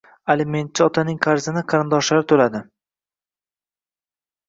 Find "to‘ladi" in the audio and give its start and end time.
2.35-2.65